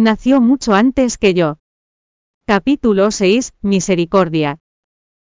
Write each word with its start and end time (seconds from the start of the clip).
Nació 0.00 0.40
mucho 0.40 0.74
antes 0.74 1.18
que 1.18 1.34
yo. 1.34 1.58
Capítulo 2.46 3.10
6. 3.10 3.52
Misericordia. 3.62 4.60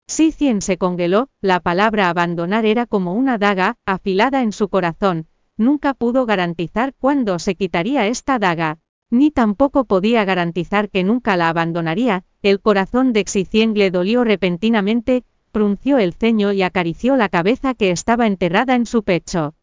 Sicien 0.08 0.60
se 0.60 0.76
congeló, 0.76 1.28
la 1.40 1.60
palabra 1.60 2.08
abandonar 2.08 2.66
era 2.66 2.84
como 2.84 3.14
una 3.14 3.38
daga, 3.38 3.76
afilada 3.86 4.42
en 4.42 4.50
su 4.50 4.68
corazón, 4.68 5.28
nunca 5.56 5.94
pudo 5.94 6.26
garantizar 6.26 6.94
cuándo 6.98 7.38
se 7.38 7.54
quitaría 7.54 8.08
esta 8.08 8.40
daga, 8.40 8.80
ni 9.08 9.30
tampoco 9.30 9.84
podía 9.84 10.24
garantizar 10.24 10.90
que 10.90 11.04
nunca 11.04 11.36
la 11.36 11.48
abandonaría, 11.48 12.24
el 12.42 12.60
corazón 12.60 13.12
de 13.12 13.22
Xicien 13.24 13.72
le 13.74 13.92
dolió 13.92 14.24
repentinamente, 14.24 15.22
frunció 15.52 15.98
el 15.98 16.12
ceño 16.12 16.52
y 16.52 16.62
acarició 16.62 17.14
la 17.14 17.28
cabeza 17.28 17.74
que 17.74 17.92
estaba 17.92 18.26
enterrada 18.26 18.74
en 18.74 18.86
su 18.86 19.04
pecho. 19.04 19.54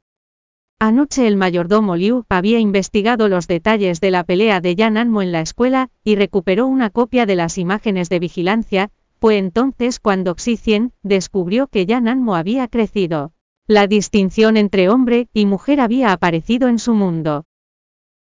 Anoche 0.86 1.28
el 1.28 1.38
mayordomo 1.38 1.96
Liu 1.96 2.26
había 2.28 2.60
investigado 2.60 3.30
los 3.30 3.48
detalles 3.48 4.02
de 4.02 4.12
la 4.12 4.26
pelea 4.26 4.60
de 4.60 4.76
Yan 4.76 4.98
Anmo 4.98 5.22
en 5.22 5.32
la 5.32 5.40
escuela, 5.40 5.90
y 6.04 6.18
recuperó 6.18 6.68
una 6.68 6.90
copia 6.90 7.26
de 7.26 7.38
las 7.38 7.58
imágenes 7.58 8.10
de 8.10 8.20
vigilancia, 8.20 8.92
fue 9.22 9.38
entonces 9.38 10.02
cuando 10.02 10.36
Xicien 10.36 10.92
descubrió 11.02 11.68
que 11.68 11.86
Yan 11.86 12.10
Anmo 12.10 12.36
había 12.36 12.68
crecido. 12.68 13.32
La 13.66 13.88
distinción 13.88 14.58
entre 14.58 14.90
hombre 14.90 15.30
y 15.32 15.46
mujer 15.46 15.80
había 15.80 16.12
aparecido 16.12 16.68
en 16.68 16.80
su 16.80 16.94
mundo. 16.94 17.46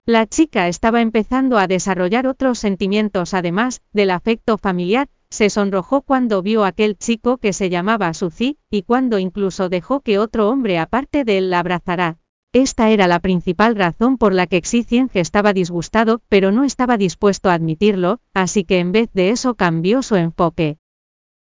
La 0.06 0.28
chica 0.28 0.68
estaba 0.68 1.02
empezando 1.02 1.58
a 1.58 1.66
desarrollar 1.66 2.28
otros 2.28 2.60
sentimientos 2.60 3.34
además 3.34 3.82
del 3.92 4.12
afecto 4.12 4.60
familiar, 4.60 5.08
se 5.32 5.50
sonrojó 5.50 6.04
cuando 6.04 6.44
vio 6.44 6.64
aquel 6.64 6.96
chico 6.96 7.38
que 7.38 7.54
se 7.54 7.72
llamaba 7.72 8.14
Suzy, 8.14 8.60
y 8.70 8.84
cuando 8.84 9.18
incluso 9.18 9.68
dejó 9.68 10.02
que 10.02 10.20
otro 10.20 10.48
hombre 10.48 10.78
aparte 10.78 11.24
de 11.24 11.40
él 11.40 11.50
la 11.50 11.58
abrazara. 11.58 12.21
Esta 12.54 12.90
era 12.90 13.08
la 13.08 13.22
principal 13.22 13.78
razón 13.78 14.18
por 14.18 14.34
la 14.34 14.46
que 14.46 14.62
Xicien 14.62 15.10
estaba 15.14 15.54
disgustado, 15.54 16.22
pero 16.28 16.52
no 16.52 16.66
estaba 16.66 16.98
dispuesto 16.98 17.50
a 17.50 17.54
admitirlo, 17.54 18.20
así 18.34 18.66
que 18.66 18.80
en 18.80 18.92
vez 18.92 19.10
de 19.14 19.30
eso 19.30 19.56
cambió 19.56 20.04
su 20.04 20.18
enfoque. 20.18 20.78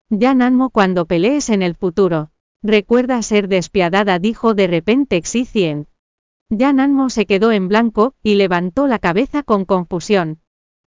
Ya 0.09 0.33
Nanmo 0.33 0.71
cuando 0.71 1.05
pelees 1.05 1.49
en 1.49 1.61
el 1.61 1.75
futuro. 1.75 2.31
Recuerda 2.61 3.21
ser 3.21 3.47
despiadada, 3.47 4.19
dijo 4.19 4.53
de 4.53 4.67
repente 4.67 5.21
Xicien. 5.23 5.87
Ya 6.49 6.73
Nanmo 6.73 7.09
se 7.09 7.25
quedó 7.25 7.53
en 7.53 7.69
blanco, 7.69 8.15
y 8.21 8.35
levantó 8.35 8.85
la 8.85 8.99
cabeza 8.99 9.43
con 9.43 9.63
confusión. 9.63 10.41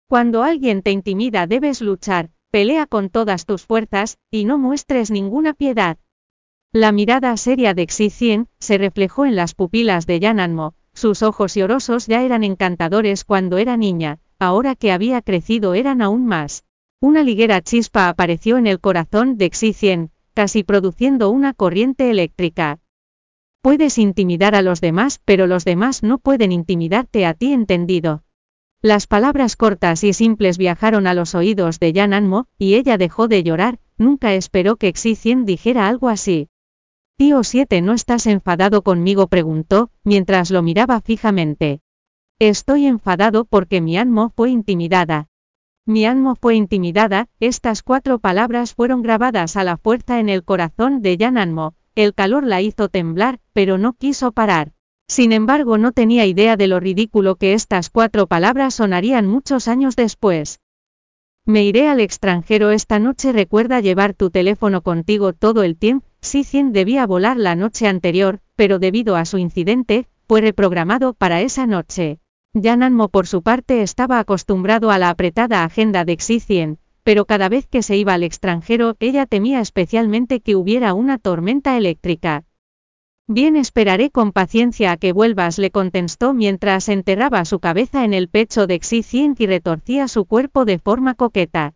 Cuando 0.08 0.42
alguien 0.42 0.82
te 0.82 0.90
intimida 0.90 1.46
debes 1.46 1.80
luchar, 1.80 2.30
pelea 2.50 2.86
con 2.86 3.10
todas 3.10 3.46
tus 3.46 3.64
fuerzas, 3.64 4.18
y 4.28 4.44
no 4.44 4.58
muestres 4.58 5.12
ninguna 5.12 5.54
piedad. 5.54 5.98
La 6.72 6.92
mirada 6.92 7.36
seria 7.36 7.74
de 7.74 7.88
Xicien 7.88 8.46
se 8.60 8.78
reflejó 8.78 9.26
en 9.26 9.34
las 9.34 9.56
pupilas 9.56 10.06
de 10.06 10.20
Yananmo, 10.20 10.74
sus 10.94 11.24
ojos 11.24 11.56
llorosos 11.56 12.06
ya 12.06 12.22
eran 12.22 12.44
encantadores 12.44 13.24
cuando 13.24 13.58
era 13.58 13.76
niña, 13.76 14.20
ahora 14.38 14.76
que 14.76 14.92
había 14.92 15.20
crecido 15.20 15.74
eran 15.74 16.00
aún 16.00 16.26
más. 16.26 16.62
Una 17.00 17.24
ligera 17.24 17.60
chispa 17.60 18.08
apareció 18.08 18.56
en 18.56 18.68
el 18.68 18.78
corazón 18.78 19.36
de 19.36 19.50
Xicien, 19.52 20.12
casi 20.32 20.62
produciendo 20.62 21.30
una 21.30 21.54
corriente 21.54 22.08
eléctrica. 22.08 22.78
Puedes 23.62 23.98
intimidar 23.98 24.54
a 24.54 24.62
los 24.62 24.80
demás, 24.80 25.20
pero 25.24 25.48
los 25.48 25.64
demás 25.64 26.04
no 26.04 26.18
pueden 26.18 26.52
intimidarte 26.52 27.26
a 27.26 27.34
ti 27.34 27.52
entendido. 27.52 28.22
Las 28.80 29.08
palabras 29.08 29.56
cortas 29.56 30.04
y 30.04 30.12
simples 30.12 30.56
viajaron 30.56 31.08
a 31.08 31.14
los 31.14 31.34
oídos 31.34 31.80
de 31.80 31.92
Yan 31.92 32.12
Anmo, 32.12 32.46
y 32.58 32.74
ella 32.74 32.96
dejó 32.96 33.26
de 33.26 33.42
llorar, 33.42 33.80
nunca 33.98 34.34
esperó 34.34 34.76
que 34.76 34.92
Xicien 34.94 35.44
dijera 35.44 35.88
algo 35.88 36.08
así. 36.08 36.46
Tío 37.20 37.44
7, 37.44 37.82
¿no 37.82 37.92
estás 37.92 38.26
enfadado 38.26 38.80
conmigo? 38.80 39.26
preguntó, 39.26 39.90
mientras 40.04 40.50
lo 40.50 40.62
miraba 40.62 41.02
fijamente. 41.02 41.82
Estoy 42.38 42.86
enfadado 42.86 43.44
porque 43.44 43.82
mi 43.82 43.98
Anmo 43.98 44.32
fue 44.34 44.48
intimidada. 44.48 45.26
Mi 45.84 46.06
Anmo 46.06 46.34
fue 46.34 46.54
intimidada, 46.54 47.28
estas 47.38 47.82
cuatro 47.82 48.20
palabras 48.20 48.72
fueron 48.72 49.02
grabadas 49.02 49.56
a 49.58 49.64
la 49.64 49.76
fuerza 49.76 50.18
en 50.18 50.30
el 50.30 50.44
corazón 50.44 51.02
de 51.02 51.18
Yan 51.18 51.36
Anmo, 51.36 51.74
el 51.94 52.14
calor 52.14 52.46
la 52.46 52.62
hizo 52.62 52.88
temblar, 52.88 53.38
pero 53.52 53.76
no 53.76 53.92
quiso 53.92 54.32
parar. 54.32 54.72
Sin 55.06 55.32
embargo, 55.32 55.76
no 55.76 55.92
tenía 55.92 56.24
idea 56.24 56.56
de 56.56 56.68
lo 56.68 56.80
ridículo 56.80 57.36
que 57.36 57.52
estas 57.52 57.90
cuatro 57.90 58.28
palabras 58.28 58.76
sonarían 58.76 59.26
muchos 59.26 59.68
años 59.68 59.94
después. 59.94 60.58
Me 61.44 61.64
iré 61.64 61.86
al 61.86 62.00
extranjero 62.00 62.70
esta 62.70 62.98
noche. 62.98 63.32
Recuerda 63.32 63.80
llevar 63.80 64.14
tu 64.14 64.30
teléfono 64.30 64.80
contigo 64.80 65.34
todo 65.34 65.64
el 65.64 65.76
tiempo. 65.76 66.09
Sicien 66.22 66.72
debía 66.72 67.06
volar 67.06 67.36
la 67.36 67.54
noche 67.54 67.86
anterior, 67.86 68.40
pero 68.54 68.78
debido 68.78 69.16
a 69.16 69.24
su 69.24 69.38
incidente, 69.38 70.06
fue 70.28 70.42
reprogramado 70.42 71.14
para 71.14 71.40
esa 71.40 71.66
noche. 71.66 72.18
Yananmo 72.52 73.08
por 73.08 73.26
su 73.26 73.42
parte 73.42 73.82
estaba 73.82 74.18
acostumbrado 74.18 74.90
a 74.90 74.98
la 74.98 75.08
apretada 75.08 75.64
agenda 75.64 76.04
de 76.04 76.16
Xicien, 76.16 76.78
pero 77.04 77.24
cada 77.24 77.48
vez 77.48 77.66
que 77.66 77.82
se 77.82 77.96
iba 77.96 78.12
al 78.12 78.22
extranjero, 78.22 78.96
ella 79.00 79.24
temía 79.26 79.60
especialmente 79.60 80.40
que 80.40 80.56
hubiera 80.56 80.94
una 80.94 81.18
tormenta 81.18 81.76
eléctrica. 81.76 82.44
Bien 83.26 83.56
esperaré 83.56 84.10
con 84.10 84.32
paciencia 84.32 84.92
a 84.92 84.96
que 84.96 85.12
vuelvas, 85.12 85.58
le 85.58 85.70
contestó 85.70 86.34
mientras 86.34 86.88
enterraba 86.88 87.44
su 87.44 87.60
cabeza 87.60 88.04
en 88.04 88.12
el 88.12 88.28
pecho 88.28 88.66
de 88.66 88.80
Xicien 88.82 89.36
y 89.38 89.46
retorcía 89.46 90.08
su 90.08 90.24
cuerpo 90.24 90.64
de 90.64 90.78
forma 90.78 91.14
coqueta. 91.14 91.74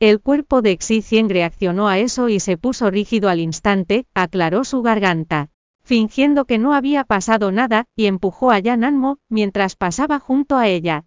El 0.00 0.20
cuerpo 0.20 0.62
de 0.62 0.78
Xicien 0.80 1.28
reaccionó 1.28 1.88
a 1.88 1.98
eso 1.98 2.28
y 2.28 2.38
se 2.38 2.56
puso 2.56 2.88
rígido 2.88 3.28
al 3.28 3.40
instante, 3.40 4.06
aclaró 4.14 4.62
su 4.62 4.80
garganta, 4.80 5.50
fingiendo 5.82 6.44
que 6.44 6.56
no 6.56 6.72
había 6.72 7.02
pasado 7.02 7.50
nada, 7.50 7.86
y 7.96 8.06
empujó 8.06 8.52
a 8.52 8.60
Yan 8.60 8.84
Anmo, 8.84 9.18
mientras 9.28 9.74
pasaba 9.74 10.20
junto 10.20 10.56
a 10.56 10.68
ella. 10.68 11.06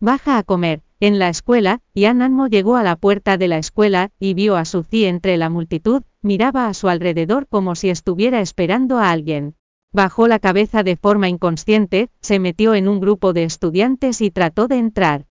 Baja 0.00 0.38
a 0.38 0.42
comer. 0.42 0.82
En 0.98 1.20
la 1.20 1.28
escuela, 1.28 1.82
Yan 1.94 2.20
Anmo 2.20 2.48
llegó 2.48 2.74
a 2.74 2.82
la 2.82 2.96
puerta 2.96 3.36
de 3.36 3.46
la 3.46 3.58
escuela, 3.58 4.10
y 4.18 4.34
vio 4.34 4.56
a 4.56 4.64
Suzy 4.64 5.04
entre 5.04 5.36
la 5.36 5.48
multitud, 5.48 6.02
miraba 6.20 6.66
a 6.66 6.74
su 6.74 6.88
alrededor 6.88 7.46
como 7.46 7.76
si 7.76 7.90
estuviera 7.90 8.40
esperando 8.40 8.98
a 8.98 9.12
alguien. 9.12 9.54
Bajó 9.92 10.26
la 10.26 10.40
cabeza 10.40 10.82
de 10.82 10.96
forma 10.96 11.28
inconsciente, 11.28 12.10
se 12.20 12.40
metió 12.40 12.74
en 12.74 12.88
un 12.88 12.98
grupo 12.98 13.32
de 13.32 13.44
estudiantes 13.44 14.20
y 14.20 14.32
trató 14.32 14.66
de 14.66 14.78
entrar. 14.78 15.26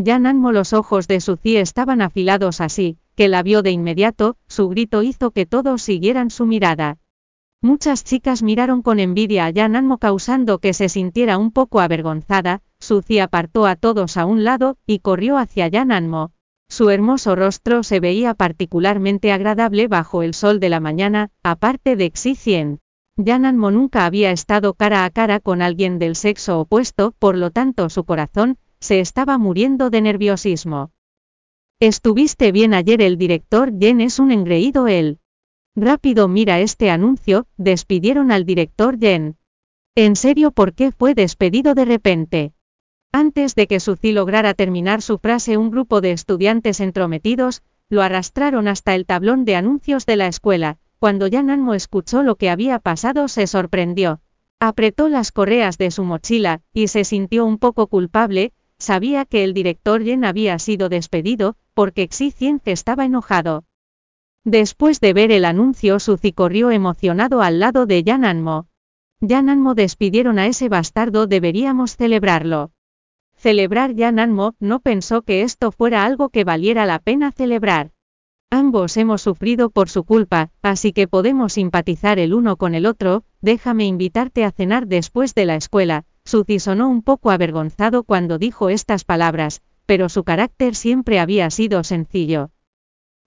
Yan 0.00 0.26
Anmo 0.26 0.52
los 0.52 0.74
ojos 0.74 1.08
de 1.08 1.20
Suzy 1.20 1.56
estaban 1.56 2.02
afilados 2.02 2.60
así, 2.60 2.98
que 3.16 3.26
la 3.26 3.42
vio 3.42 3.62
de 3.62 3.72
inmediato, 3.72 4.36
su 4.46 4.68
grito 4.68 5.02
hizo 5.02 5.32
que 5.32 5.44
todos 5.44 5.82
siguieran 5.82 6.30
su 6.30 6.46
mirada. 6.46 6.98
Muchas 7.60 8.04
chicas 8.04 8.44
miraron 8.44 8.82
con 8.82 9.00
envidia 9.00 9.46
a 9.46 9.50
Yan 9.50 9.74
Anmo 9.74 9.98
causando 9.98 10.60
que 10.60 10.72
se 10.72 10.88
sintiera 10.88 11.36
un 11.36 11.50
poco 11.50 11.80
avergonzada, 11.80 12.62
Suzy 12.78 13.18
apartó 13.18 13.66
a 13.66 13.74
todos 13.74 14.16
a 14.16 14.24
un 14.24 14.44
lado, 14.44 14.76
y 14.86 15.00
corrió 15.00 15.36
hacia 15.36 15.66
Yan 15.66 15.90
Anmo. 15.90 16.30
Su 16.68 16.90
hermoso 16.90 17.34
rostro 17.34 17.82
se 17.82 17.98
veía 17.98 18.34
particularmente 18.34 19.32
agradable 19.32 19.88
bajo 19.88 20.22
el 20.22 20.32
sol 20.32 20.60
de 20.60 20.68
la 20.68 20.78
mañana, 20.78 21.30
aparte 21.42 21.96
de 21.96 22.12
Xicien. 22.14 22.78
Yan 23.16 23.44
Anmo 23.44 23.72
nunca 23.72 24.06
había 24.06 24.30
estado 24.30 24.74
cara 24.74 25.04
a 25.04 25.10
cara 25.10 25.40
con 25.40 25.60
alguien 25.60 25.98
del 25.98 26.14
sexo 26.14 26.60
opuesto, 26.60 27.14
por 27.18 27.36
lo 27.36 27.50
tanto 27.50 27.88
su 27.88 28.04
corazón, 28.04 28.58
se 28.80 29.00
estaba 29.00 29.38
muriendo 29.38 29.90
de 29.90 30.00
nerviosismo. 30.00 30.92
Estuviste 31.80 32.52
bien 32.52 32.74
ayer 32.74 33.02
el 33.02 33.18
director 33.18 33.72
Jen 33.78 34.00
es 34.00 34.18
un 34.18 34.32
engreído 34.32 34.88
él. 34.88 35.18
Rápido 35.76 36.26
mira 36.26 36.60
este 36.60 36.90
anuncio, 36.90 37.46
despidieron 37.56 38.32
al 38.32 38.44
director 38.44 38.98
Jen. 38.98 39.36
¿En 39.94 40.16
serio 40.16 40.50
por 40.50 40.74
qué 40.74 40.92
fue 40.92 41.14
despedido 41.14 41.74
de 41.74 41.84
repente? 41.84 42.52
Antes 43.12 43.54
de 43.54 43.66
que 43.66 43.80
Suzy 43.80 44.12
lograra 44.12 44.54
terminar 44.54 45.02
su 45.02 45.18
frase 45.18 45.56
un 45.56 45.70
grupo 45.70 46.00
de 46.00 46.12
estudiantes 46.12 46.80
entrometidos, 46.80 47.62
lo 47.88 48.02
arrastraron 48.02 48.68
hasta 48.68 48.94
el 48.94 49.06
tablón 49.06 49.44
de 49.44 49.56
anuncios 49.56 50.04
de 50.04 50.16
la 50.16 50.26
escuela. 50.26 50.78
Cuando 50.98 51.26
Yan 51.26 51.48
Anmo 51.48 51.74
escuchó 51.74 52.22
lo 52.22 52.36
que 52.36 52.50
había 52.50 52.80
pasado 52.80 53.28
se 53.28 53.46
sorprendió. 53.46 54.20
Apretó 54.60 55.08
las 55.08 55.30
correas 55.30 55.78
de 55.78 55.90
su 55.92 56.02
mochila, 56.02 56.60
y 56.72 56.88
se 56.88 57.04
sintió 57.04 57.46
un 57.46 57.58
poco 57.58 57.86
culpable, 57.86 58.52
sabía 58.78 59.24
que 59.24 59.44
el 59.44 59.54
director 59.54 60.02
Yen 60.02 60.24
había 60.24 60.58
sido 60.58 60.88
despedido, 60.88 61.56
porque 61.74 62.08
Xi 62.08 62.32
estaba 62.64 63.04
enojado. 63.04 63.64
Después 64.44 65.00
de 65.00 65.12
ver 65.12 65.30
el 65.32 65.44
anuncio 65.44 66.00
Suzy 66.00 66.32
corrió 66.32 66.70
emocionado 66.70 67.42
al 67.42 67.60
lado 67.60 67.86
de 67.86 68.02
Yan 68.02 68.24
Anmo. 68.24 68.66
Yan 69.20 69.48
Anmo 69.48 69.74
despidieron 69.74 70.38
a 70.38 70.46
ese 70.46 70.68
bastardo 70.68 71.26
deberíamos 71.26 71.96
celebrarlo. 71.96 72.70
Celebrar 73.36 73.94
Yan 73.94 74.18
Anmo, 74.18 74.54
no 74.58 74.80
pensó 74.80 75.22
que 75.22 75.42
esto 75.42 75.70
fuera 75.70 76.04
algo 76.04 76.28
que 76.28 76.44
valiera 76.44 76.86
la 76.86 76.98
pena 76.98 77.30
celebrar. 77.30 77.92
Ambos 78.50 78.96
hemos 78.96 79.22
sufrido 79.22 79.70
por 79.70 79.90
su 79.90 80.04
culpa, 80.04 80.50
así 80.62 80.92
que 80.92 81.06
podemos 81.06 81.52
simpatizar 81.52 82.18
el 82.18 82.32
uno 82.32 82.56
con 82.56 82.74
el 82.74 82.86
otro, 82.86 83.24
déjame 83.42 83.84
invitarte 83.84 84.44
a 84.44 84.50
cenar 84.50 84.86
después 84.86 85.34
de 85.34 85.44
la 85.44 85.56
escuela. 85.56 86.06
Suzy 86.28 86.58
sonó 86.58 86.90
un 86.90 87.00
poco 87.00 87.30
avergonzado 87.30 88.02
cuando 88.02 88.36
dijo 88.36 88.68
estas 88.68 89.04
palabras, 89.04 89.62
pero 89.86 90.10
su 90.10 90.24
carácter 90.24 90.74
siempre 90.74 91.20
había 91.20 91.48
sido 91.48 91.82
sencillo. 91.84 92.50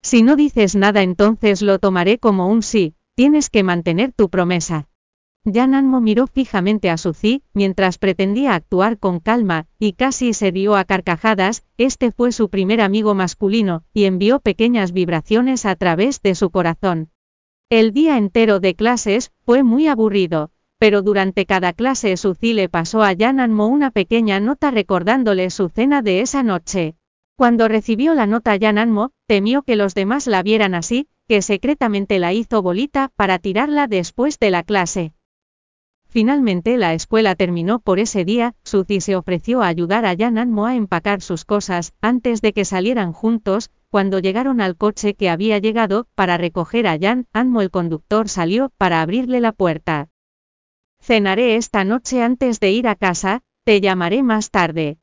Si 0.03 0.25
no 0.25 0.35
dices 0.35 0.75
nada 0.75 1.05
entonces 1.05 1.63
lo 1.63 1.79
tomaré 1.79 2.19
como 2.19 2.49
un 2.49 2.61
sí, 2.61 2.97
tienes 3.15 3.51
que 3.51 3.63
mantener 3.63 4.13
tu 4.13 4.31
promesa. 4.31 4.89
Jan 5.45 5.75
Anmo 5.75 6.01
miró 6.01 6.27
fijamente 6.27 6.91
a 6.91 6.97
Suzy, 6.97 7.45
mientras 7.55 7.99
pretendía 7.99 8.57
actuar 8.57 8.99
con 8.99 9.21
calma, 9.21 9.69
y 9.79 9.93
casi 9.93 10.35
se 10.35 10.51
rió 10.51 10.75
a 10.75 10.83
carcajadas, 10.83 11.63
este 11.77 12.11
fue 12.11 12.33
su 12.33 12.51
primer 12.51 12.81
amigo 12.81 13.15
masculino, 13.15 13.85
y 13.95 14.07
envió 14.07 14.41
pequeñas 14.41 14.91
vibraciones 14.91 15.67
a 15.67 15.77
través 15.77 16.21
de 16.21 16.35
su 16.35 16.51
corazón. 16.51 17.11
El 17.71 17.93
día 17.93 18.19
entero 18.19 18.59
de 18.59 18.75
clases, 18.75 19.31
fue 19.45 19.63
muy 19.63 19.87
aburrido, 19.87 20.51
pero 20.79 21.03
durante 21.03 21.45
cada 21.45 21.73
clase 21.73 22.17
Suzy 22.17 22.53
le 22.53 22.69
pasó 22.69 23.03
a 23.03 23.15
Jan 23.19 23.41
Anmo 23.41 23.67
una 23.67 23.91
pequeña 23.91 24.41
nota 24.41 24.71
recordándole 24.71 25.51
su 25.51 25.69
cena 25.69 26.03
de 26.03 26.21
esa 26.21 26.43
noche. 26.43 26.95
Cuando 27.37 27.69
recibió 27.69 28.15
la 28.15 28.27
nota 28.27 28.57
Jan 28.61 28.79
Anmo, 28.79 29.11
temió 29.27 29.63
que 29.63 29.77
los 29.77 29.95
demás 29.95 30.27
la 30.27 30.43
vieran 30.43 30.75
así, 30.75 31.09
que 31.29 31.43
secretamente 31.43 32.19
la 32.19 32.33
hizo 32.33 32.63
bolita 32.63 33.11
para 33.17 33.39
tirarla 33.39 33.87
después 33.87 34.39
de 34.39 34.51
la 34.51 34.63
clase. 34.63 35.13
Finalmente 36.09 36.79
la 36.79 36.95
escuela 36.95 37.35
terminó 37.35 37.81
por 37.81 37.99
ese 37.99 38.25
día, 38.25 38.55
Suzy 38.65 39.01
se 39.01 39.15
ofreció 39.15 39.63
a 39.63 39.67
ayudar 39.67 40.07
a 40.07 40.17
Jan 40.17 40.39
Anmo 40.39 40.65
a 40.65 40.75
empacar 40.75 41.21
sus 41.21 41.45
cosas, 41.45 41.93
antes 42.01 42.41
de 42.41 42.53
que 42.53 42.65
salieran 42.65 43.13
juntos, 43.13 43.71
cuando 43.91 44.19
llegaron 44.19 44.61
al 44.61 44.77
coche 44.77 45.15
que 45.15 45.29
había 45.29 45.59
llegado, 45.59 46.07
para 46.15 46.39
recoger 46.39 46.87
a 46.87 46.99
Jan 46.99 47.27
Anmo 47.33 47.61
el 47.61 47.71
conductor 47.71 48.29
salió 48.29 48.71
para 48.79 49.03
abrirle 49.03 49.41
la 49.41 49.53
puerta. 49.53 50.09
Cenaré 51.09 51.57
esta 51.57 51.85
noche 51.85 52.23
antes 52.23 52.61
de 52.61 52.71
ir 52.71 52.87
a 52.87 52.95
casa, 52.95 53.41
te 53.65 53.81
llamaré 53.81 54.23
más 54.23 54.51
tarde. 54.51 54.99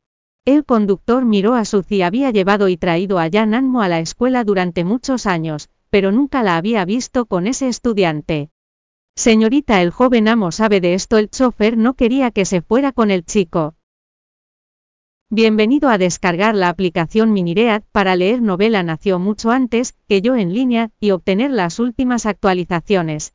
El 0.46 0.64
conductor 0.64 1.26
miró 1.26 1.56
a 1.56 1.66
Suzy 1.66 2.04
había 2.04 2.30
llevado 2.30 2.68
y 2.68 2.78
traído 2.78 3.18
a 3.18 3.28
Jan 3.28 3.56
Anmo 3.56 3.82
a 3.82 3.88
la 3.88 4.00
escuela 4.00 4.44
durante 4.44 4.84
muchos 4.84 5.26
años, 5.26 5.72
pero 5.90 6.12
nunca 6.12 6.44
la 6.44 6.58
había 6.58 6.86
visto 6.86 7.26
con 7.26 7.48
ese 7.48 7.70
estudiante. 7.70 8.52
Señorita, 9.16 9.82
el 9.82 9.90
joven 9.90 10.28
amo 10.28 10.52
sabe 10.52 10.80
de 10.80 10.94
esto, 10.94 11.18
el 11.18 11.32
chofer 11.32 11.76
no 11.76 11.96
quería 11.96 12.30
que 12.30 12.46
se 12.46 12.62
fuera 12.62 12.92
con 12.92 13.10
el 13.10 13.26
chico. 13.26 13.74
Bienvenido 15.32 15.90
a 15.90 15.98
descargar 15.98 16.54
la 16.54 16.70
aplicación 16.70 17.34
Miniread 17.34 17.82
para 17.92 18.16
leer 18.16 18.44
novela 18.44 18.84
nació 18.84 19.18
mucho 19.18 19.50
antes 19.50 19.96
que 20.08 20.22
yo 20.22 20.36
en 20.36 20.54
línea 20.54 20.92
y 21.00 21.10
obtener 21.10 21.50
las 21.50 21.80
últimas 21.80 22.28
actualizaciones. 22.28 23.35